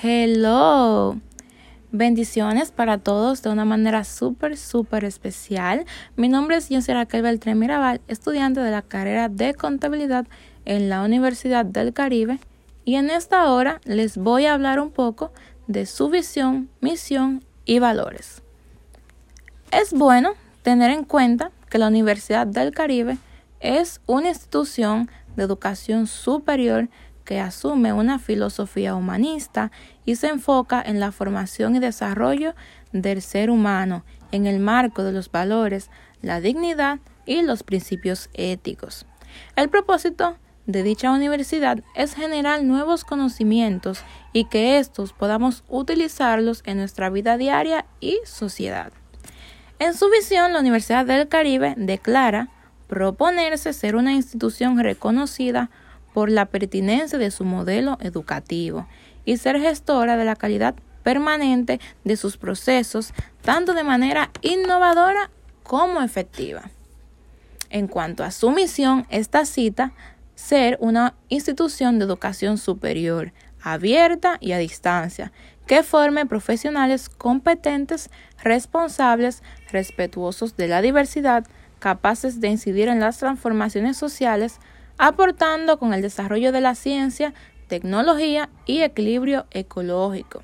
[0.00, 1.18] Hello.
[1.90, 5.86] Bendiciones para todos de una manera súper, súper especial.
[6.14, 10.28] Mi nombre es José Raquel Beltrán Mirabal, estudiante de la carrera de contabilidad
[10.66, 12.38] en la Universidad del Caribe.
[12.84, 15.32] Y en esta hora les voy a hablar un poco
[15.66, 18.42] de su visión, misión y valores.
[19.72, 23.18] Es bueno tener en cuenta que la Universidad del Caribe
[23.58, 26.88] es una institución de educación superior
[27.28, 29.70] que asume una filosofía humanista
[30.06, 32.54] y se enfoca en la formación y desarrollo
[32.92, 35.90] del ser humano en el marco de los valores,
[36.22, 39.04] la dignidad y los principios éticos.
[39.56, 44.00] El propósito de dicha universidad es generar nuevos conocimientos
[44.32, 48.90] y que estos podamos utilizarlos en nuestra vida diaria y sociedad.
[49.78, 52.48] En su visión, la Universidad del Caribe declara
[52.86, 55.68] proponerse ser una institución reconocida
[56.18, 58.88] por la pertinencia de su modelo educativo
[59.24, 65.30] y ser gestora de la calidad permanente de sus procesos, tanto de manera innovadora
[65.62, 66.72] como efectiva.
[67.70, 69.92] En cuanto a su misión, esta cita
[70.34, 75.30] ser una institución de educación superior, abierta y a distancia,
[75.68, 78.10] que forme profesionales competentes,
[78.42, 81.46] responsables, respetuosos de la diversidad,
[81.78, 84.58] capaces de incidir en las transformaciones sociales,
[84.98, 87.32] aportando con el desarrollo de la ciencia,
[87.68, 90.42] tecnología y equilibrio ecológico.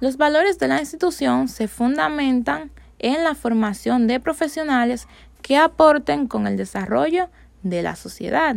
[0.00, 5.08] Los valores de la institución se fundamentan en la formación de profesionales
[5.42, 7.28] que aporten con el desarrollo
[7.62, 8.56] de la sociedad.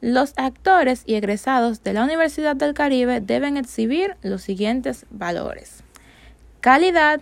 [0.00, 5.84] Los actores y egresados de la Universidad del Caribe deben exhibir los siguientes valores.
[6.60, 7.20] Calidad,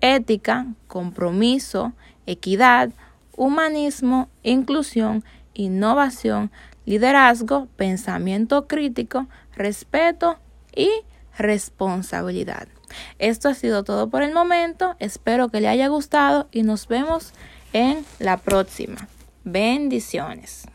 [0.00, 1.92] ética, compromiso,
[2.26, 2.90] equidad,
[3.36, 5.24] humanismo, inclusión,
[5.56, 6.50] innovación,
[6.84, 10.38] liderazgo, pensamiento crítico, respeto
[10.74, 10.90] y
[11.36, 12.68] responsabilidad.
[13.18, 14.96] Esto ha sido todo por el momento.
[14.98, 17.32] Espero que le haya gustado y nos vemos
[17.72, 19.08] en la próxima.
[19.44, 20.66] Bendiciones.